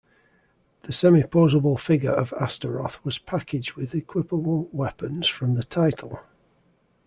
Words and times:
The 0.81 0.93
semi-posable 0.93 1.79
figure 1.79 2.09
of 2.11 2.33
Astaroth 2.33 3.05
was 3.05 3.19
packaged 3.19 3.73
with 3.73 3.91
equipable 3.93 4.67
weapons 4.73 5.27
from 5.27 5.53
the 5.53 5.63
title. 5.63 6.21